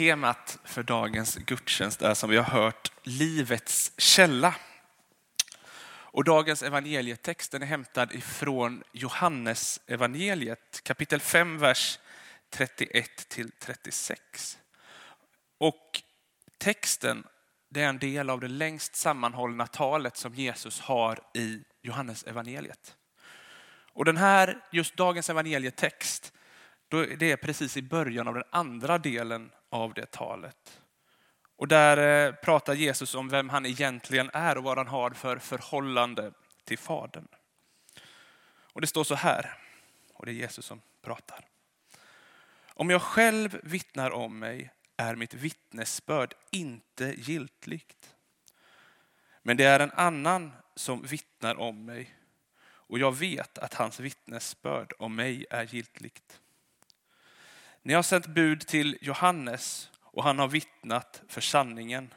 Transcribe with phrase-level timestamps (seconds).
[0.00, 4.54] Temat för dagens gudstjänst är som vi har hört livets källa.
[5.88, 11.98] Och dagens evangelietext är hämtad ifrån Johannes evangeliet kapitel 5, vers
[12.50, 14.58] 31 till 36.
[15.58, 16.02] Och
[16.58, 17.24] texten
[17.68, 22.96] det är en del av det längst sammanhållna talet som Jesus har i Johannes evangeliet.
[23.92, 26.32] Och den här, just dagens evangelietext,
[26.90, 30.80] det är precis i början av den andra delen av det talet.
[31.56, 35.38] Och där eh, pratar Jesus om vem han egentligen är och vad han har för
[35.38, 36.32] förhållande
[36.64, 37.28] till Fadern.
[38.72, 39.58] Och det står så här,
[40.14, 41.46] och det är Jesus som pratar.
[42.66, 48.14] Om jag själv vittnar om mig är mitt vittnesbörd inte giltigt.
[49.42, 52.14] Men det är en annan som vittnar om mig
[52.62, 56.40] och jag vet att hans vittnesbörd om mig är giltigt.
[57.82, 62.14] Ni har sänt bud till Johannes och han har vittnat för sanningen.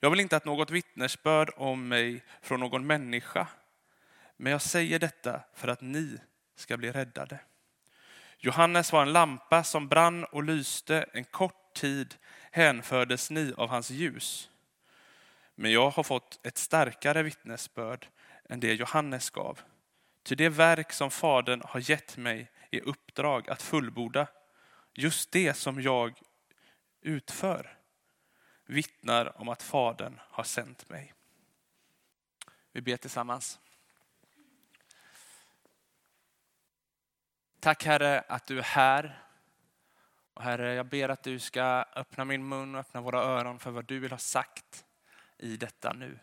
[0.00, 3.48] Jag vill inte att något vittnesbörd om mig från någon människa,
[4.36, 6.18] men jag säger detta för att ni
[6.56, 7.38] ska bli räddade.
[8.38, 12.14] Johannes var en lampa som brann och lyste en kort tid
[12.50, 14.50] hänfördes ni av hans ljus.
[15.54, 18.08] Men jag har fått ett starkare vittnesbörd
[18.48, 19.60] än det Johannes gav.
[20.22, 24.26] Ty det verk som Fadern har gett mig i uppdrag att fullborda
[24.94, 26.20] just det som jag
[27.00, 27.78] utför
[28.64, 31.14] vittnar om att Fadern har sänt mig.
[32.72, 33.60] Vi ber tillsammans.
[37.60, 39.22] Tack Herre att du är här.
[40.34, 43.70] Och Herre, jag ber att du ska öppna min mun och öppna våra öron för
[43.70, 44.84] vad du vill ha sagt
[45.38, 46.18] i detta nu.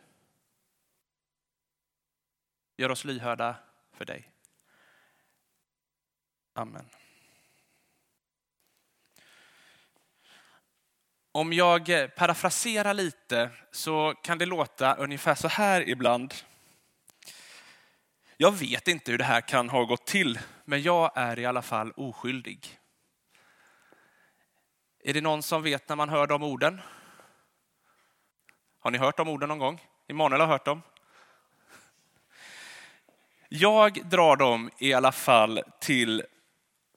[2.78, 3.56] Gör oss lyhörda
[3.92, 4.32] för dig.
[6.54, 6.90] Amen.
[11.32, 16.34] Om jag eh, parafraserar lite så kan det låta ungefär så här ibland.
[18.38, 21.62] Jag vet inte hur det här kan ha gått till, men jag är i alla
[21.62, 22.80] fall oskyldig.
[25.04, 26.82] Är det någon som vet när man hör de orden?
[28.80, 29.82] Har ni hört de orden någon gång?
[30.08, 30.82] Emanuel har hört dem.
[33.50, 36.24] Jag drar dem i alla fall till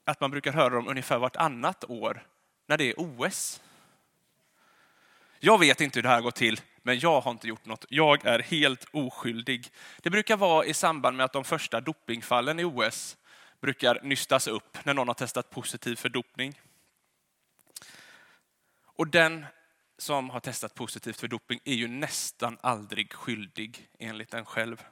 [0.05, 2.27] att man brukar höra dem ungefär vartannat år
[2.67, 3.61] när det är OS.
[5.45, 7.85] Jag vet inte hur det här går till, men jag har inte gjort något.
[7.89, 9.69] Jag är helt oskyldig.
[10.03, 13.17] Det brukar vara i samband med att de första dopingfallen i OS
[13.61, 16.61] brukar nystas upp när någon har testat positivt för dopning.
[18.85, 19.47] Och den
[19.99, 24.85] som har testat positivt för doping är ju nästan aldrig skyldig enligt en själv.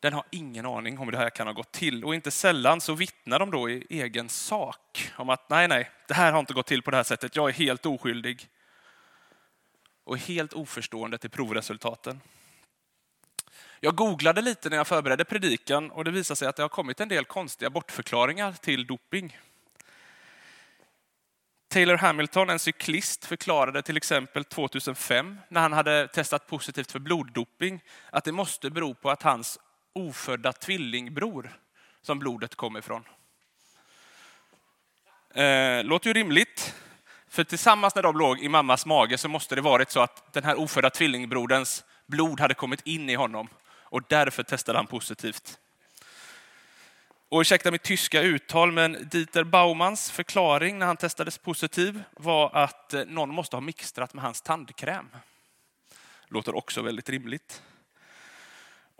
[0.00, 2.80] Den har ingen aning om hur det här kan ha gått till och inte sällan
[2.80, 6.54] så vittnar de då i egen sak om att nej, nej, det här har inte
[6.54, 7.36] gått till på det här sättet.
[7.36, 8.48] Jag är helt oskyldig
[10.04, 12.20] och helt oförstående till provresultaten.
[13.80, 17.00] Jag googlade lite när jag förberedde predikan och det visade sig att det har kommit
[17.00, 19.38] en del konstiga bortförklaringar till doping.
[21.68, 27.80] Taylor Hamilton, en cyklist, förklarade till exempel 2005 när han hade testat positivt för bloddoping
[28.10, 29.58] att det måste bero på att hans
[29.92, 31.58] ofödda tvillingbror
[32.02, 33.04] som blodet kom ifrån.
[35.34, 36.74] Eh, låter ju rimligt.
[37.28, 40.44] För tillsammans när de låg i mammas mage så måste det varit så att den
[40.44, 45.58] här ofödda tvillingbroderns blod hade kommit in i honom och därför testade han positivt.
[47.28, 52.94] Och ursäkta mitt tyska uttal, men Dieter Baumans förklaring när han testades positiv var att
[52.94, 55.08] eh, någon måste ha mixtrat med hans tandkräm.
[56.28, 57.62] Låter också väldigt rimligt.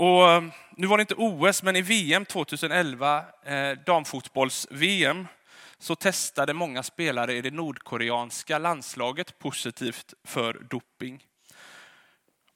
[0.00, 0.42] Och eh,
[0.76, 5.26] nu var det inte OS, men i VM 2011, eh, damfotbolls-VM,
[5.78, 11.24] så testade många spelare i det nordkoreanska landslaget positivt för doping.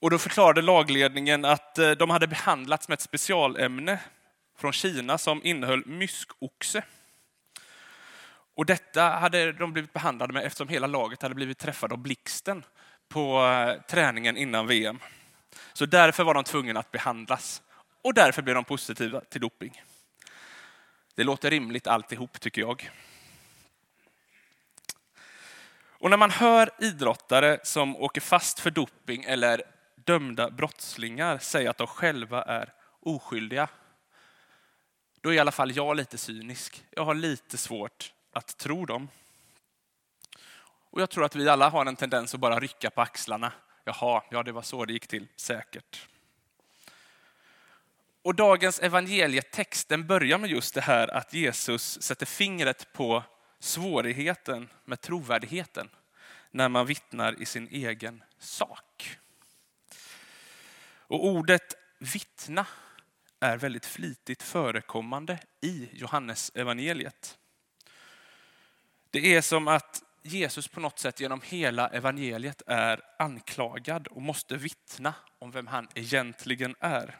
[0.00, 3.99] Och då förklarade lagledningen att eh, de hade behandlats med ett specialämne
[4.59, 6.83] från Kina som innehöll myskoxe.
[8.56, 12.65] Och detta hade de blivit behandlade med eftersom hela laget hade blivit träffade av blixten
[13.09, 14.98] på eh, träningen innan VM.
[15.76, 17.62] Så därför var de tvungna att behandlas
[18.03, 19.82] och därför blev de positiva till doping.
[21.15, 22.91] Det låter rimligt alltihop tycker jag.
[26.04, 29.62] Och när man hör idrottare som åker fast för doping eller
[29.97, 33.68] dömda brottslingar säga att de själva är oskyldiga,
[35.21, 36.84] då är i alla fall jag lite cynisk.
[36.91, 39.09] Jag har lite svårt att tro dem.
[40.91, 43.53] Och jag tror att vi alla har en tendens att bara rycka på axlarna.
[43.84, 46.09] Jaha, ja det var så det gick till, säkert.
[48.22, 53.22] Och dagens evangelietext den börjar med just det här att Jesus sätter fingret på
[53.59, 55.91] svårigheten med trovärdigheten
[56.51, 59.19] när man vittnar i sin egen sak.
[61.07, 62.66] Och ordet vittna
[63.41, 67.39] är väldigt flitigt förekommande i Johannes evangeliet.
[69.10, 74.56] Det är som att Jesus på något sätt genom hela evangeliet är anklagad och måste
[74.56, 77.18] vittna om vem han egentligen är.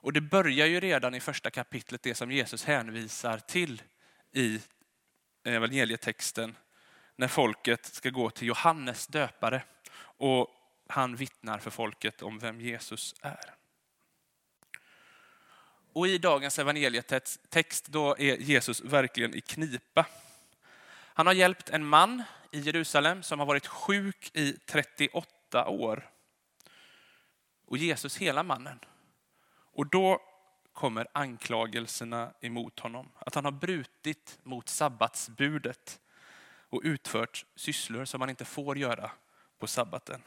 [0.00, 3.82] Och det börjar ju redan i första kapitlet, det som Jesus hänvisar till
[4.32, 4.60] i
[5.44, 6.56] evangelietexten,
[7.16, 9.62] när folket ska gå till Johannes döpare
[10.00, 10.48] och
[10.88, 13.54] han vittnar för folket om vem Jesus är.
[15.92, 20.06] Och i dagens evangelietext då är Jesus verkligen i knipa.
[21.18, 26.10] Han har hjälpt en man i Jerusalem som har varit sjuk i 38 år.
[27.64, 28.78] Och Jesus hela mannen.
[29.50, 30.22] Och då
[30.72, 33.08] kommer anklagelserna emot honom.
[33.18, 36.00] Att han har brutit mot sabbatsbudet
[36.68, 39.10] och utfört sysslor som man inte får göra
[39.58, 40.22] på sabbaten.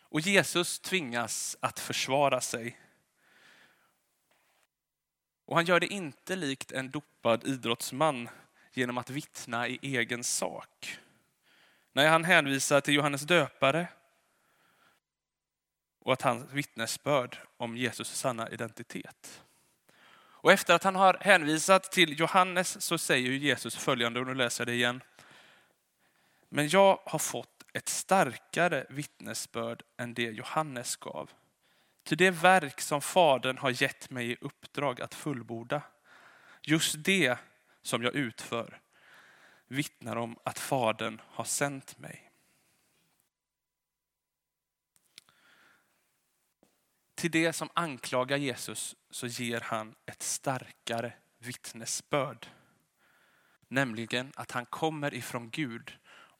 [0.00, 2.80] Och Jesus tvingas att försvara sig.
[5.44, 8.28] Och han gör det inte likt en dopad idrottsman
[8.72, 10.98] genom att vittna i egen sak.
[11.92, 13.88] När han hänvisar till Johannes döpare
[15.98, 19.42] och att hans vittnesbörd om Jesus sanna identitet.
[20.42, 24.60] Och efter att han har hänvisat till Johannes så säger Jesus följande, och nu läser
[24.60, 25.02] jag det igen.
[26.48, 31.30] Men jag har fått ett starkare vittnesbörd än det Johannes gav.
[32.04, 35.82] Till det verk som Fadern har gett mig i uppdrag att fullborda,
[36.62, 37.38] just det
[37.82, 38.80] som jag utför
[39.66, 42.32] vittnar om att Fadern har sänt mig.
[47.14, 52.46] Till det som anklagar Jesus så ger han ett starkare vittnesbörd.
[53.68, 55.98] Nämligen att han kommer ifrån Gud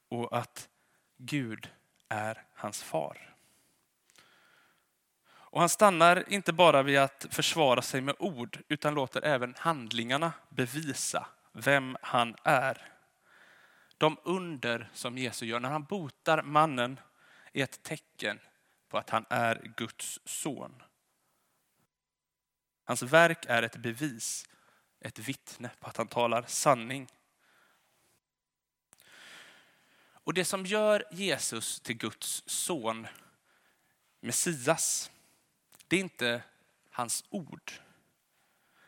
[0.09, 0.69] och att
[1.17, 1.71] Gud
[2.09, 3.32] är hans far.
[5.53, 10.33] Och han stannar inte bara vid att försvara sig med ord utan låter även handlingarna
[10.49, 12.93] bevisa vem han är.
[13.99, 17.01] De under som Jesus gör när han botar mannen
[17.53, 18.39] är ett tecken
[18.89, 20.83] på att han är Guds son.
[22.85, 24.49] Hans verk är ett bevis,
[25.01, 27.09] ett vittne på att han talar sanning.
[30.03, 33.07] Och det som gör Jesus till Guds son,
[34.21, 35.12] Messias,
[35.93, 36.43] det är inte
[36.91, 37.73] hans ord.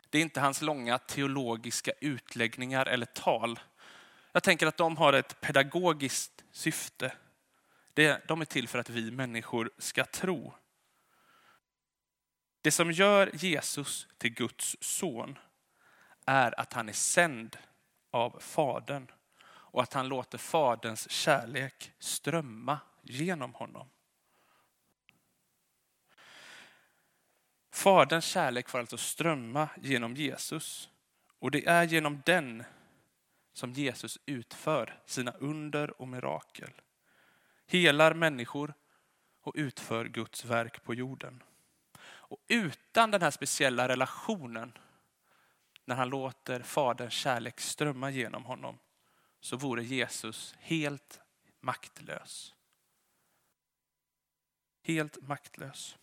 [0.09, 3.59] Det är inte hans långa teologiska utläggningar eller tal.
[4.31, 7.13] Jag tänker att de har ett pedagogiskt syfte.
[7.93, 10.53] De är till för att vi människor ska tro.
[12.61, 15.37] Det som gör Jesus till Guds son
[16.25, 17.57] är att han är sänd
[18.11, 19.11] av Fadern
[19.47, 23.89] och att han låter Faderns kärlek strömma genom honom.
[27.75, 30.89] Faderns kärlek får alltså strömma genom Jesus
[31.39, 32.63] och det är genom den
[33.53, 36.71] som Jesus utför sina under och mirakel.
[37.67, 38.73] Helar människor
[39.41, 41.43] och utför Guds verk på jorden.
[42.03, 44.77] Och utan den här speciella relationen,
[45.85, 48.77] när han låter Faderns kärlek strömma genom honom,
[49.39, 51.21] så vore Jesus helt
[51.59, 52.55] maktlös.
[54.81, 55.97] Helt maktlös.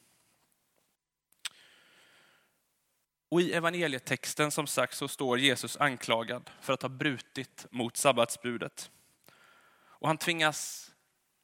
[3.33, 8.91] Och i evangelietexten som sagt så står Jesus anklagad för att ha brutit mot sabbatsbudet.
[9.75, 10.91] Och han tvingas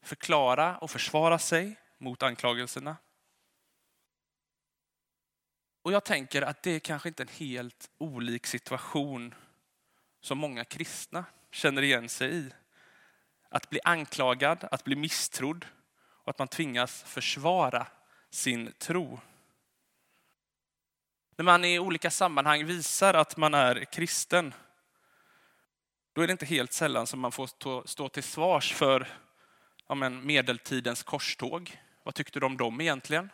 [0.02, 2.97] förklara och försvara sig mot anklagelserna.
[5.83, 9.35] Och jag tänker att det är kanske inte en helt olik situation
[10.21, 12.50] som många kristna känner igen sig i.
[13.49, 15.66] Att bli anklagad, att bli misstrodd
[16.00, 17.87] och att man tvingas försvara
[18.30, 19.21] sin tro.
[21.38, 24.54] När man i olika sammanhang visar att man är kristen,
[26.12, 29.09] då är det inte helt sällan som man får stå till svars för
[29.87, 31.80] ja, men medeltidens korståg.
[32.02, 33.30] Vad tyckte du om dem egentligen?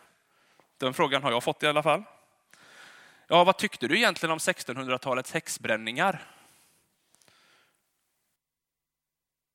[0.79, 2.03] Den frågan har jag fått i alla fall.
[3.27, 6.23] Ja, vad tyckte du egentligen om 1600-talets häxbränningar?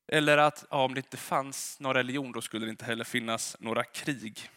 [0.08, 3.58] Eller att ja, om det inte fanns någon religion, då skulle det inte heller finnas
[3.60, 4.50] några krig.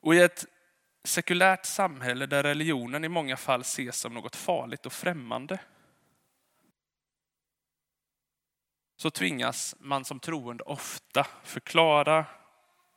[0.00, 0.46] Och i ett
[1.08, 5.58] sekulärt samhälle där religionen i många fall ses som något farligt och främmande,
[8.96, 12.26] så tvingas man som troende ofta förklara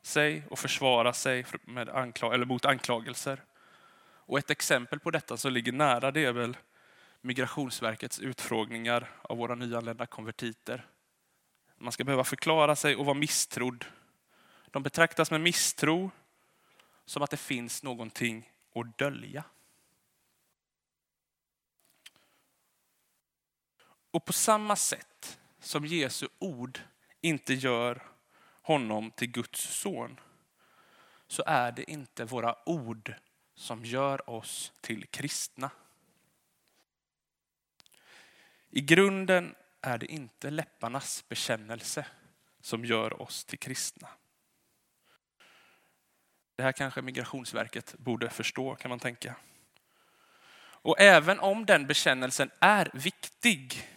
[0.02, 3.44] sig och försvara sig med anklag eller mot anklagelser.
[4.24, 6.56] Och ett exempel på detta som ligger nära det är väl
[7.20, 10.86] Migrationsverkets utfrågningar av våra nyanlända konvertiter.
[11.78, 13.84] Man ska behöva förklara sig och vara misstrodd.
[14.70, 16.10] De betraktas med misstro
[17.12, 19.44] som att det finns någonting att dölja.
[24.10, 26.80] Och på samma sätt som Jesu ord
[27.20, 28.02] inte gör
[28.62, 30.20] honom till Guds son,
[31.26, 33.14] så är det inte våra ord
[33.54, 35.70] som gör oss till kristna.
[38.70, 42.06] I grunden är det inte läpparnas bekännelse
[42.60, 44.08] som gör oss till kristna.
[46.62, 49.36] Det här kanske Migrationsverket borde förstå kan man tänka.
[50.60, 53.88] Och även om den bekännelsen är viktig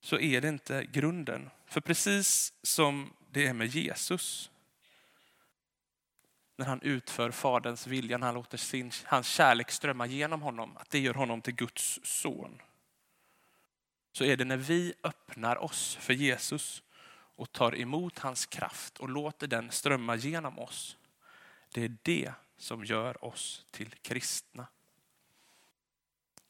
[0.00, 1.50] så är det inte grunden.
[1.66, 4.50] För precis som det är med Jesus,
[6.56, 10.90] när han utför Faderns vilja, när han låter sin, hans kärlek strömma genom honom, att
[10.90, 12.62] det gör honom till Guds son.
[14.12, 16.82] Så är det när vi öppnar oss för Jesus
[17.38, 20.96] och tar emot hans kraft och låter den strömma genom oss.
[21.72, 24.66] Det är det som gör oss till kristna.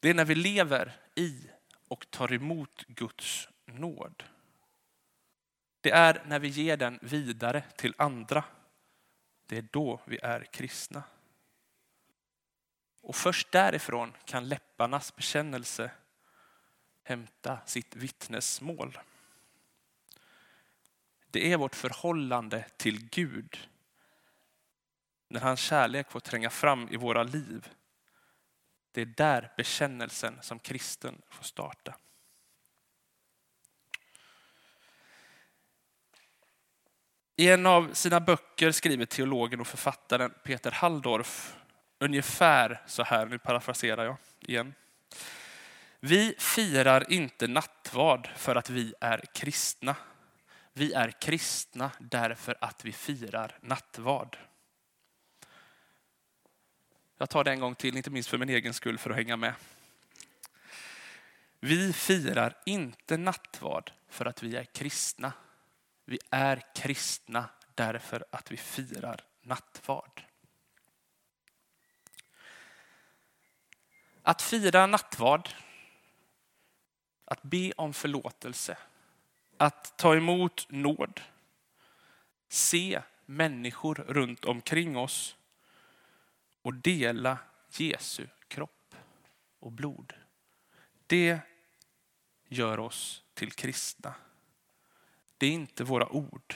[0.01, 1.51] Det är när vi lever i
[1.89, 4.25] och tar emot Guds nåd.
[5.81, 8.45] Det är när vi ger den vidare till andra.
[9.47, 11.03] Det är då vi är kristna.
[13.01, 15.91] Och först därifrån kan läpparnas bekännelse
[17.03, 18.99] hämta sitt vittnesmål.
[21.31, 23.69] Det är vårt förhållande till Gud.
[25.29, 27.69] När hans kärlek får tränga fram i våra liv.
[28.93, 31.95] Det är där bekännelsen som kristen får starta.
[37.37, 41.57] I en av sina böcker skriver teologen och författaren Peter Halldorf
[41.99, 44.75] ungefär så här, nu parafraserar jag igen.
[46.01, 49.97] Vi firar inte nattvard för att vi är kristna.
[50.79, 54.39] Vi är kristna därför att vi firar nattvard.
[57.17, 59.37] Jag tar det en gång till, inte minst för min egen skull för att hänga
[59.37, 59.55] med.
[61.61, 65.33] Vi firar inte nattvard för att vi är kristna.
[66.05, 70.23] Vi är kristna därför att vi firar nattvard.
[74.23, 75.49] Att fira nattvard,
[77.25, 78.79] att be om förlåtelse,
[79.59, 81.21] att ta emot nåd,
[82.49, 85.37] se människor runt omkring oss
[86.63, 87.39] och dela
[87.77, 88.95] Jesu kropp
[89.59, 90.13] och blod.
[91.07, 91.41] Det
[92.49, 94.15] gör oss till kristna.
[95.39, 96.55] Det är inte våra ord.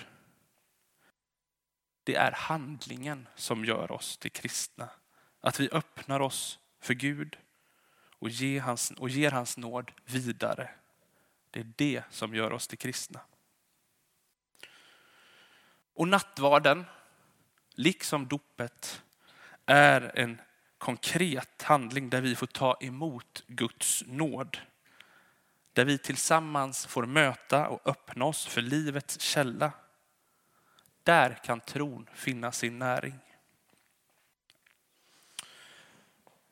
[2.05, 4.91] Det är handlingen som gör oss till kristna.
[5.41, 7.39] Att vi öppnar oss för Gud
[8.19, 10.71] och ger hans, och ger hans nåd vidare.
[11.53, 13.21] Det är det som gör oss till kristna.
[15.95, 16.85] Och nattvarden,
[17.75, 19.03] liksom dopet,
[19.67, 20.41] är en
[20.79, 24.59] konkret handling där vi får ta emot Guds nåd.
[25.73, 29.73] Där vi tillsammans får möta och öppna oss för livets källa.
[31.03, 33.19] Där kan tron finna sin näring.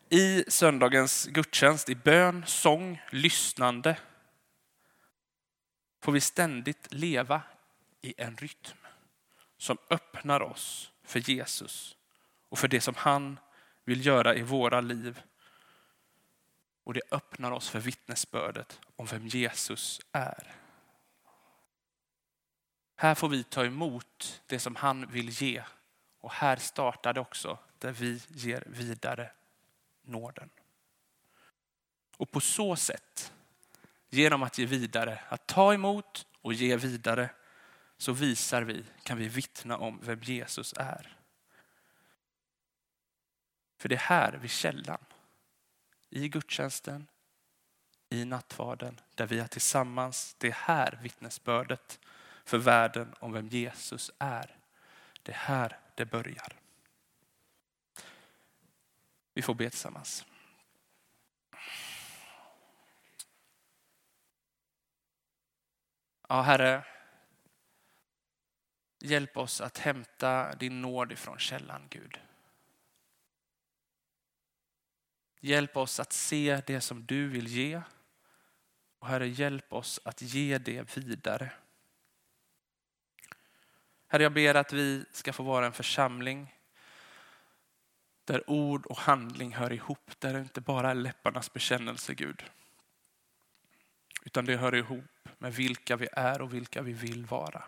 [0.09, 3.97] I söndagens gudstjänst, i bön, sång, lyssnande
[6.01, 7.43] får vi ständigt leva
[8.01, 8.77] i en rytm
[9.57, 11.97] som öppnar oss för Jesus
[12.49, 13.39] och för det som han
[13.85, 15.23] vill göra i våra liv
[16.85, 20.57] och det öppnar oss för vittnesbördet om vem Jesus är.
[22.97, 25.63] Här får vi ta emot det som han vill ge.
[26.21, 29.31] Och här startar det också där vi ger vidare
[30.03, 30.51] nåden.
[32.17, 33.33] Och på så sätt,
[34.11, 37.31] genom att ge vidare, att ta emot och ge vidare,
[37.97, 41.17] så visar vi, kan vi vittna om vem Jesus är.
[43.79, 45.05] För det är här vid källan
[46.11, 47.07] i gudstjänsten,
[48.09, 50.37] i nattvarden, där vi är tillsammans.
[50.39, 52.01] Det är här vittnesbördet
[52.45, 54.57] för världen om vem Jesus är.
[55.23, 56.57] Det är här det börjar.
[59.35, 60.25] Vi får be tillsammans.
[66.33, 66.85] Ja, Herre,
[68.99, 72.21] hjälp oss att hämta din nåd ifrån källan, Gud.
[75.41, 77.83] Hjälp oss att se det som du vill ge.
[78.99, 81.53] Och Herre, hjälp oss att ge det vidare.
[84.07, 86.55] Herre, jag ber att vi ska få vara en församling
[88.25, 92.45] Där ord och handling hör ihop, där det inte bara är läpparnas bekännelse Gud.
[94.25, 97.65] Utan det hör ihop med vilka vi är och vilka vi vill vara.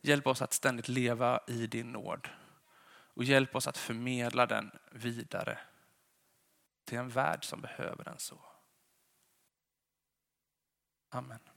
[0.00, 2.28] Hjälp oss att ständigt leva i din nåd
[2.86, 5.58] och hjälp oss att förmedla den vidare
[6.84, 8.38] till en värld som behöver den så.
[11.08, 11.53] Amen.